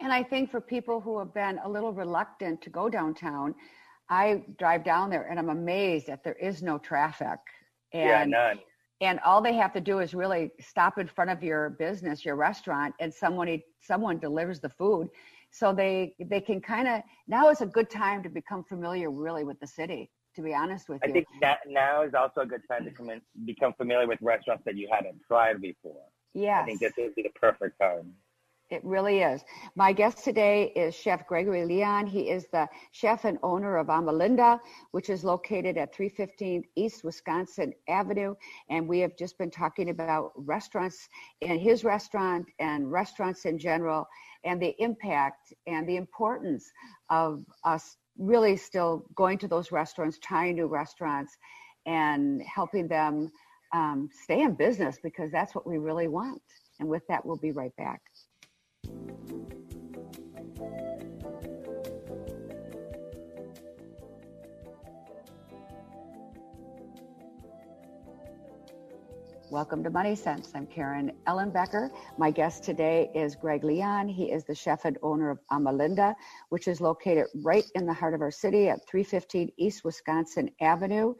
[0.00, 3.54] and I think for people who have been a little reluctant to go downtown,
[4.08, 7.38] I drive down there and I'm amazed that there is no traffic.
[7.92, 8.58] And, yeah, none.
[9.00, 12.34] And all they have to do is really stop in front of your business, your
[12.34, 15.08] restaurant, and someone someone delivers the food.
[15.50, 19.44] So they they can kind of now is a good time to become familiar really
[19.44, 20.10] with the city.
[20.34, 22.84] To be honest with I you, I think that now is also a good time
[22.84, 26.02] to come in, become familiar with restaurants that you hadn't tried before.
[26.34, 28.12] Yeah, I think this would be the perfect time.
[28.70, 29.44] It really is.
[29.76, 32.06] My guest today is Chef Gregory Leon.
[32.06, 37.72] He is the chef and owner of Amilinda, which is located at 315 East Wisconsin
[37.88, 38.34] Avenue.
[38.68, 41.08] And we have just been talking about restaurants
[41.40, 44.06] and his restaurant and restaurants in general
[44.44, 46.70] and the impact and the importance
[47.08, 51.38] of us really still going to those restaurants, trying new restaurants,
[51.86, 53.32] and helping them
[53.72, 56.42] um, stay in business because that's what we really want.
[56.80, 58.02] And with that, we'll be right back.
[69.50, 70.52] Welcome to Money Sense.
[70.54, 71.88] I'm Karen Ellenbecker.
[72.18, 74.06] My guest today is Greg Leon.
[74.06, 76.14] He is the chef and owner of Amilinda,
[76.50, 81.14] which is located right in the heart of our city at 315 East Wisconsin Avenue.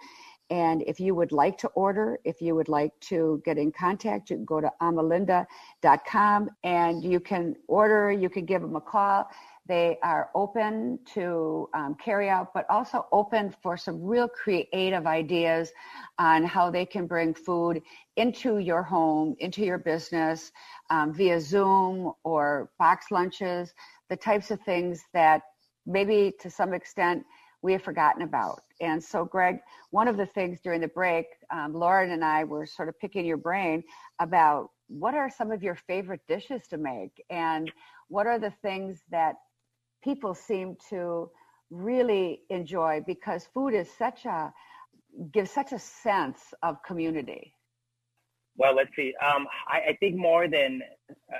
[0.50, 4.30] And if you would like to order, if you would like to get in contact,
[4.30, 9.28] you can go to amilinda.com and you can order, you can give them a call.
[9.66, 15.70] They are open to um, carry out, but also open for some real creative ideas
[16.18, 17.82] on how they can bring food
[18.16, 20.50] into your home, into your business
[20.88, 23.74] um, via Zoom or box lunches,
[24.08, 25.42] the types of things that
[25.84, 27.24] maybe to some extent
[27.62, 28.62] we have forgotten about.
[28.80, 29.58] And so, Greg,
[29.90, 33.24] one of the things during the break, um, Lauren and I were sort of picking
[33.24, 33.82] your brain
[34.20, 37.22] about what are some of your favorite dishes to make?
[37.30, 37.70] And
[38.08, 39.34] what are the things that
[40.02, 41.30] people seem to
[41.70, 43.02] really enjoy?
[43.06, 44.52] Because food is such a
[45.32, 47.52] gives such a sense of community.
[48.56, 49.14] Well let's see.
[49.24, 50.80] Um, I, I, think more than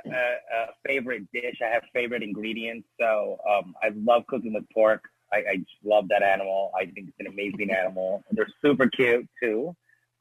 [0.06, 2.88] a, a, favorite dish i have favorite ingredients.
[3.00, 6.70] So um, i love cooking with pork I, I love that animal.
[6.78, 8.22] I think it's an amazing animal.
[8.30, 9.74] They're super cute too.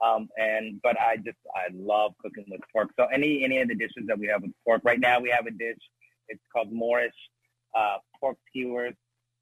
[0.05, 2.89] Um, and but I just I love cooking with pork.
[2.99, 4.81] So any any of the dishes that we have with pork.
[4.83, 5.77] Right now we have a dish.
[6.27, 7.15] It's called Moorish
[7.75, 8.93] uh, pork skewers.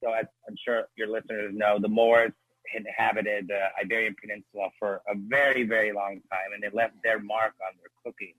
[0.03, 2.31] So as I'm sure your listeners know, the Moors
[2.73, 7.53] inhabited the Iberian Peninsula for a very very long time, and they left their mark
[7.67, 8.33] on their cooking.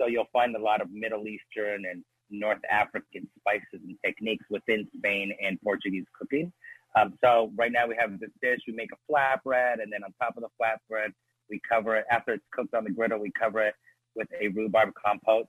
[0.00, 4.86] So you'll find a lot of Middle Eastern and North African spices and techniques within
[4.96, 6.52] Spain and Portuguese cooking.
[6.96, 8.60] Um, so right now we have this dish.
[8.66, 11.10] We make a flatbread, and then on top of the flatbread,
[11.50, 13.18] we cover it after it's cooked on the griddle.
[13.18, 13.74] We cover it
[14.14, 15.46] with a rhubarb compote,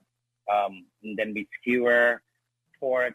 [0.52, 2.22] um, and then we skewer
[2.78, 3.14] pork,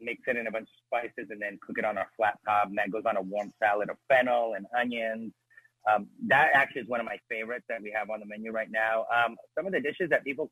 [0.00, 2.68] mix it in a bunch of spices, and then cook it on our flat top.
[2.68, 5.32] And that goes on a warm salad of fennel and onions.
[5.90, 8.70] Um, that actually is one of my favorites that we have on the menu right
[8.70, 9.06] now.
[9.14, 10.50] Um, some of the dishes that people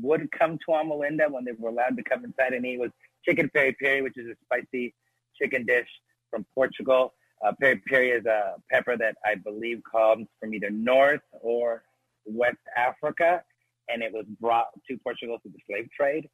[0.00, 2.90] would come to Amilinda when they were allowed to come inside and eat was
[3.24, 4.94] chicken peri peri, which is a spicy
[5.40, 5.88] chicken dish
[6.30, 7.14] from Portugal.
[7.44, 11.84] Uh, peri peri is a pepper that I believe comes from either North or
[12.24, 13.42] West Africa,
[13.88, 16.28] and it was brought to Portugal through the slave trade.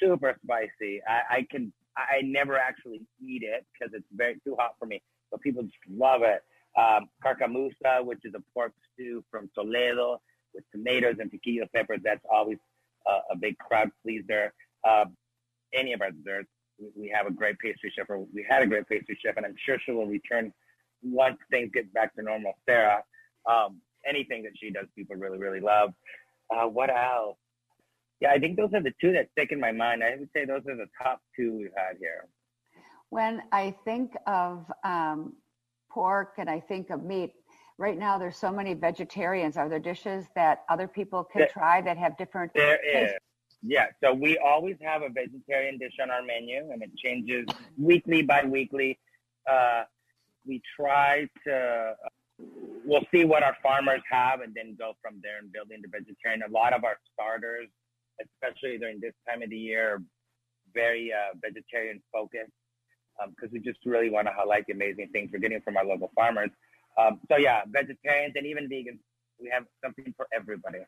[0.00, 1.00] Super spicy.
[1.08, 5.02] I, I can I never actually eat it because it's very too hot for me,
[5.30, 6.42] but people just love it.
[6.78, 10.20] Um, carcamusa, which is a pork stew from Toledo
[10.54, 12.00] with tomatoes and piquillo peppers.
[12.04, 12.58] That's always
[13.30, 14.52] a big crowd pleaser.
[14.88, 15.06] Uh,
[15.74, 16.48] any of our desserts,
[16.96, 19.54] we have a great pastry chef, or we had a great pastry chef, and I'm
[19.64, 20.52] sure she will return
[21.02, 22.52] once things get back to normal.
[22.68, 23.02] Sarah,
[23.48, 25.90] um, anything that she does, people really, really love.
[26.54, 27.36] Uh, what else?
[28.20, 30.02] Yeah, I think those are the two that stick in my mind.
[30.02, 32.26] I would say those are the top two we've had here.
[33.10, 35.34] When I think of um,
[35.90, 37.32] pork and I think of meat,
[37.78, 39.56] right now there's so many vegetarians.
[39.56, 42.52] Are there dishes that other people can There- try that have different?
[42.54, 43.14] There taste?
[43.14, 43.18] is.
[43.62, 48.22] Yeah, so we always have a vegetarian dish on our menu, and it changes weekly
[48.22, 48.98] by weekly.
[49.50, 49.84] Uh,
[50.46, 51.96] we try to,
[52.84, 56.42] we'll see what our farmers have, and then go from there and building the vegetarian.
[56.42, 57.68] A lot of our starters,
[58.22, 60.02] especially during this time of the year, are
[60.72, 62.52] very uh, vegetarian focused
[63.30, 66.12] because we just really want to highlight the amazing things we're getting from our local
[66.14, 66.50] farmers.
[66.98, 68.98] Um, so yeah, vegetarians and even vegans,
[69.40, 70.78] we have something for everybody.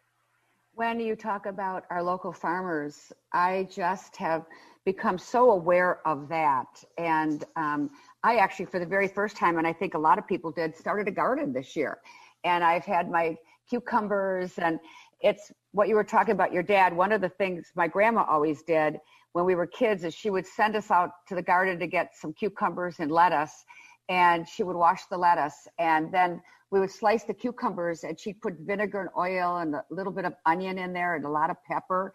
[0.74, 4.44] When you talk about our local farmers, I just have
[4.84, 6.82] become so aware of that.
[6.96, 7.90] And um,
[8.22, 10.76] I actually, for the very first time, and I think a lot of people did,
[10.76, 11.98] started a garden this year.
[12.44, 13.36] And I've had my
[13.68, 14.78] cucumbers, and
[15.20, 16.96] it's what you were talking about your dad.
[16.96, 18.96] One of the things my grandma always did
[19.32, 22.10] when we were kids is she would send us out to the garden to get
[22.14, 23.64] some cucumbers and lettuce,
[24.10, 25.68] and she would wash the lettuce.
[25.78, 29.84] And then we would slice the cucumbers and she'd put vinegar and oil and a
[29.88, 32.12] little bit of onion in there and a lot of pepper.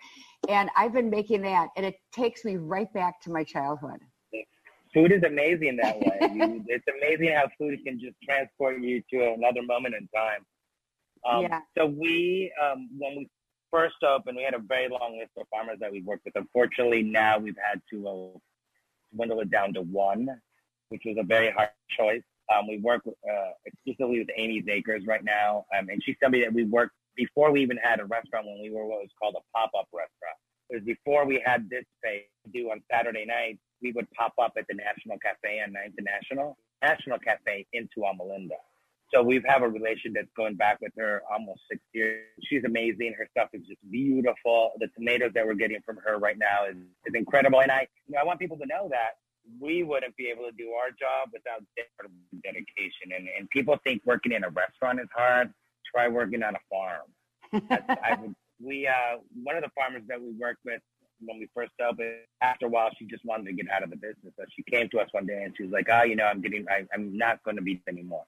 [0.49, 3.99] And I've been making that and it takes me right back to my childhood.
[4.93, 6.19] food is amazing that way.
[6.33, 10.45] you, it's amazing how food can just transport you to another moment in time.
[11.25, 11.61] Um, Yeah.
[11.77, 13.29] So we, um, when we
[13.71, 16.35] first opened, we had a very long list of farmers that we worked with.
[16.35, 18.39] Unfortunately, now we've had to uh,
[19.13, 20.29] dwindle it down to one,
[20.95, 22.23] which was a very hard choice.
[22.53, 26.53] Um, we work uh, exclusively with Amy's Acres right now, um, and she's somebody that
[26.53, 29.43] we worked before we even had a restaurant when we were what was called a
[29.57, 30.37] pop-up restaurant.
[30.69, 32.23] It was before we had this space
[32.53, 33.59] do on Saturday nights.
[33.81, 38.01] We would pop up at the National Cafe on 9th and National, National Cafe into
[38.01, 38.57] Amilinda.
[39.13, 42.23] So we have a relation that's going back with her almost six years.
[42.49, 43.13] She's amazing.
[43.17, 44.71] Her stuff is just beautiful.
[44.79, 47.61] The tomatoes that we're getting from her right now is, is incredible.
[47.61, 49.17] And I, you know, I want people to know that
[49.59, 51.85] we wouldn't be able to do our job without their
[52.43, 53.13] dedication.
[53.15, 55.53] And, and people think working in a restaurant is hard.
[55.93, 58.35] Try working on a farm.
[58.57, 60.79] We, uh, one of the farmers that we worked with
[61.19, 63.95] when we first opened, after a while, she just wanted to get out of the
[63.95, 64.33] business.
[64.37, 66.41] So she came to us one day and she was like, oh, you know, I'm
[66.41, 68.23] getting, I, I'm not going to be anymore.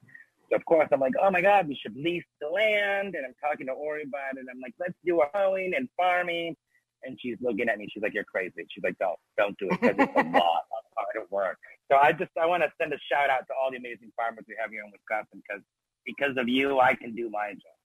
[0.50, 3.14] So of course I'm like, oh my God, we should lease the land.
[3.14, 4.46] And I'm talking to Ori about it.
[4.50, 6.56] I'm like, let's do our hoeing and farming.
[7.04, 7.86] And she's looking at me.
[7.92, 8.66] She's like, you're crazy.
[8.70, 10.62] She's like, don't, don't do it because it's a lot
[10.98, 11.58] hard work.
[11.90, 14.44] So I just, I want to send a shout out to all the amazing farmers
[14.48, 15.62] we have here in Wisconsin because
[16.04, 17.78] because of you, I can do my job.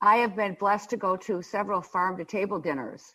[0.00, 3.14] I have been blessed to go to several farm to table dinners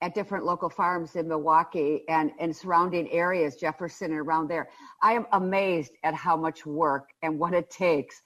[0.00, 4.68] at different local farms in Milwaukee and in surrounding areas, Jefferson and around there.
[5.02, 8.20] I am amazed at how much work and what it takes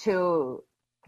[0.00, 0.64] to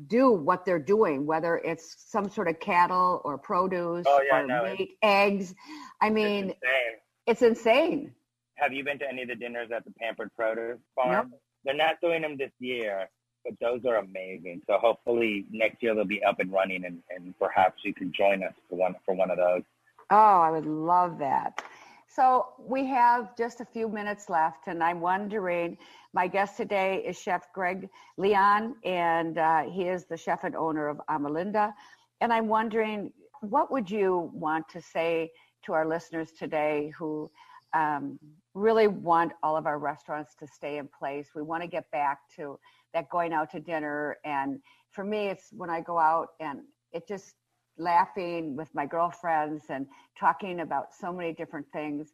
[0.07, 4.47] do what they're doing, whether it's some sort of cattle or produce Oh, yeah, or
[4.47, 5.55] no, meat, eggs.
[6.01, 6.95] I mean, it's insane.
[7.27, 8.15] it's insane.
[8.57, 11.33] Have you been to any of the dinners at the Pampered Produce Farm?
[11.65, 13.09] They're not doing them this year,
[13.45, 14.63] but those are amazing.
[14.69, 18.43] So hopefully next year they'll be up and running, and, and perhaps you can join
[18.43, 19.63] us for one for one of those.
[20.11, 21.63] Oh, I would love that.
[22.09, 25.77] So we have just a few minutes left, and I'm wondering.
[26.13, 27.89] My guest today is Chef Greg
[28.19, 31.73] Leon, and uh, he is the chef and owner of Amilinda.
[32.21, 35.33] And I'm wondering, what would you want to say
[35.65, 37.31] to our listeners today who
[37.75, 38.19] um,
[38.55, 41.29] really want all of our restaurants to stay in place?
[41.35, 42.59] We want to get back to
[42.93, 44.61] that going out to dinner, and
[44.91, 46.61] for me, it's when I go out and
[46.93, 47.35] it just
[47.77, 49.87] laughing with my girlfriends and
[50.19, 52.13] talking about so many different things.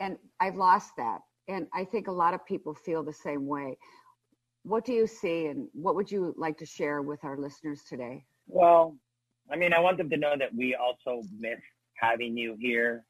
[0.00, 1.18] And I've lost that.
[1.48, 3.76] And I think a lot of people feel the same way.
[4.62, 8.24] What do you see and what would you like to share with our listeners today?
[8.46, 8.96] Well,
[9.50, 11.58] I mean, I want them to know that we also miss
[11.96, 13.04] having you here.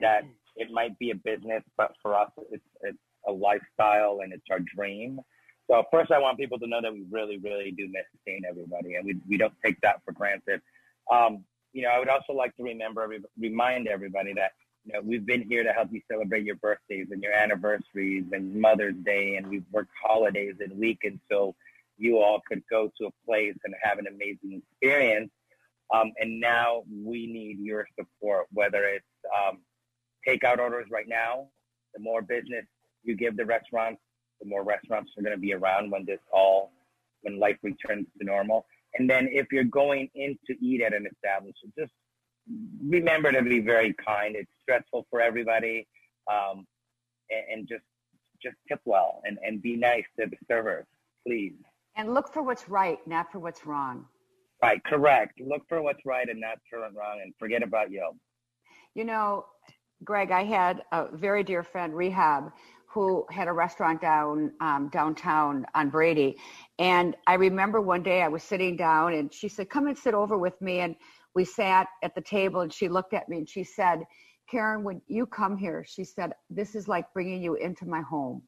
[0.00, 0.24] That
[0.58, 4.60] it might be a business, but for us, it's it's a lifestyle and it's our
[4.60, 5.20] dream.
[5.70, 8.96] So first, I want people to know that we really, really do miss seeing everybody,
[8.96, 10.60] and we we don't take that for granted.
[11.10, 14.52] Um, you know, I would also like to remember, remind everybody that
[14.84, 18.54] you know we've been here to help you celebrate your birthdays and your anniversaries and
[18.54, 21.54] Mother's Day, and we've worked holidays and weekends so
[21.98, 25.30] you all could go to a place and have an amazing experience.
[25.94, 29.04] Um, and now we need your support, whether it's
[29.34, 29.58] um,
[30.28, 31.48] takeout orders right now.
[31.94, 32.64] The more business
[33.02, 34.00] you give the restaurants,
[34.40, 36.72] the more restaurants are going to be around when this all,
[37.22, 38.66] when life returns to normal.
[38.98, 41.92] And then if you're going in to eat at an establishment, just
[42.86, 44.36] remember to be very kind.
[44.36, 45.86] It's stressful for everybody,
[46.30, 46.66] um,
[47.30, 47.84] and, and just
[48.42, 50.86] just tip well and, and be nice to the servers,
[51.26, 51.54] please.
[51.96, 54.06] And look for what's right, not for what's wrong.
[54.62, 55.40] Right, correct.
[55.40, 58.12] Look for what's right and not turn wrong, and forget about you.
[58.94, 59.46] You know,
[60.04, 62.52] Greg, I had a very dear friend, Rehab,
[62.86, 66.36] who had a restaurant down um, downtown on Brady.
[66.78, 70.14] And I remember one day I was sitting down and she said, Come and sit
[70.14, 70.80] over with me.
[70.80, 70.96] And
[71.34, 74.04] we sat at the table and she looked at me and she said,
[74.50, 78.42] Karen, when you come here, she said, This is like bringing you into my home.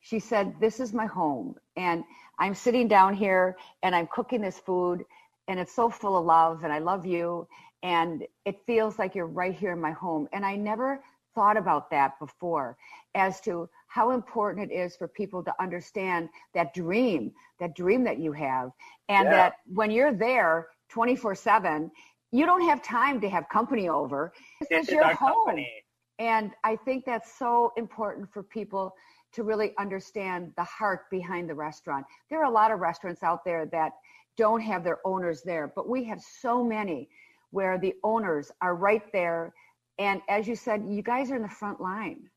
[0.00, 1.54] She said, This is my home.
[1.76, 2.02] And
[2.38, 5.04] I'm sitting down here and I'm cooking this food
[5.48, 7.46] and it's so full of love and I love you.
[7.82, 10.28] And it feels like you're right here in my home.
[10.32, 11.02] And I never
[11.34, 12.76] thought about that before
[13.14, 18.18] as to how important it is for people to understand that dream, that dream that
[18.18, 18.72] you have.
[19.08, 19.30] And yeah.
[19.30, 21.90] that when you're there 24 7,
[22.32, 24.32] you don't have time to have company over.
[24.60, 25.46] This, this is your home.
[25.46, 25.70] Company.
[26.18, 28.94] And I think that's so important for people
[29.32, 32.06] to really understand the heart behind the restaurant.
[32.28, 33.92] There are a lot of restaurants out there that
[34.36, 37.08] don't have their owners there, but we have so many
[37.50, 39.54] where the owners are right there.
[39.98, 42.30] And as you said, you guys are in the front line.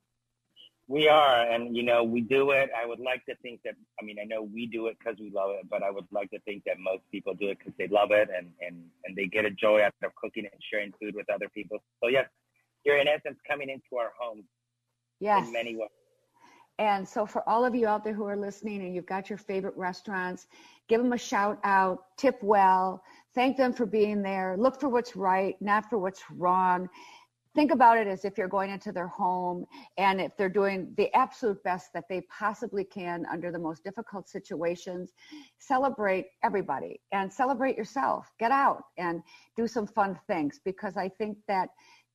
[0.88, 2.70] We are, and you know, we do it.
[2.78, 3.76] I would like to think that.
[4.02, 6.30] I mean, I know we do it because we love it, but I would like
[6.32, 9.28] to think that most people do it because they love it and and and they
[9.28, 11.78] get a joy out of cooking and sharing food with other people.
[12.04, 12.26] So yes,
[12.84, 14.44] you're in essence coming into our homes.
[15.22, 15.48] Yes.
[15.48, 15.90] In many ways.
[16.80, 19.38] And so, for all of you out there who are listening and you've got your
[19.38, 20.48] favorite restaurants,
[20.90, 23.04] give them a shout out, tip well,
[23.34, 26.90] thank them for being there, look for what's right, not for what's wrong.
[27.54, 29.66] Think about it as if you're going into their home
[29.98, 34.30] and if they're doing the absolute best that they possibly can under the most difficult
[34.30, 35.12] situations,
[35.58, 38.32] celebrate everybody and celebrate yourself.
[38.40, 39.22] Get out and
[39.58, 41.70] do some fun things because I think that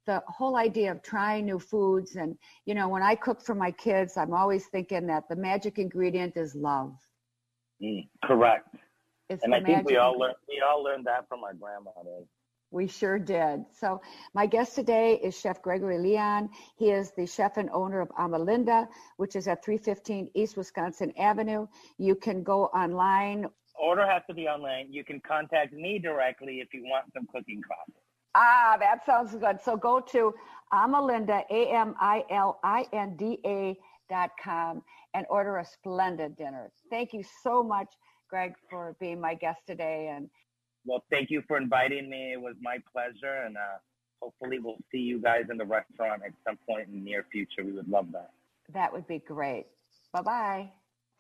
[0.07, 3.73] the whole idea of trying new foods and you know when i cook for my
[3.73, 6.95] kids i'm always thinking that the magic ingredient is love
[7.83, 8.77] mm, correct
[9.29, 12.27] it's and i think we all learned we all learned that from our grandmothers
[12.73, 13.65] we sure did.
[13.73, 14.01] So,
[14.35, 16.51] my guest today is Chef Gregory Leon.
[16.77, 21.69] He is the chef and owner of Amilinda, which is at 315 East Wisconsin Avenue.
[21.97, 23.47] You can go online.
[23.81, 24.93] Order has to be online.
[24.93, 28.03] You can contact me directly if you want some cooking classes.
[28.35, 29.61] Ah, that sounds good.
[29.63, 30.35] So go to
[30.73, 32.19] Amilinda, A-M-I-L-I-N-D-A
[34.09, 34.83] dot com
[35.15, 36.71] and order a splendid dinner.
[36.91, 37.89] Thank you so much,
[38.29, 40.13] Greg, for being my guest today.
[40.15, 40.29] And
[40.85, 42.33] well, thank you for inviting me.
[42.33, 43.79] It was my pleasure, and uh,
[44.23, 47.65] hopefully we'll see you guys in the restaurant at some point in the near future.
[47.65, 48.31] We would love that.
[48.73, 49.67] That would be great.
[50.13, 50.73] Bye bye.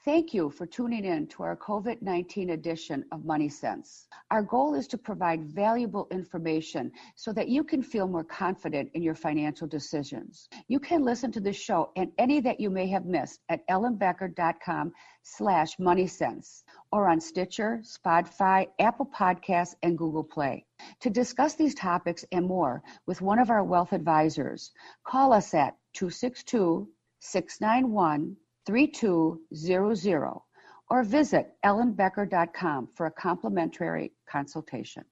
[0.04, 4.06] Thank you for tuning in to our COVID 19 edition of Money Sense.
[4.30, 9.02] Our goal is to provide valuable information so that you can feel more confident in
[9.02, 10.48] your financial decisions.
[10.68, 14.92] You can listen to the show and any that you may have missed at ellenbecker.com
[15.24, 16.62] slash money sense
[16.92, 20.64] or on Stitcher, Spotify, Apple Podcasts, and Google Play.
[21.00, 24.72] To discuss these topics and more with one of our wealth advisors,
[25.04, 26.88] call us at 262
[27.20, 30.40] 691 3200
[30.88, 35.04] or visit ellenbecker.com for a complimentary consultation.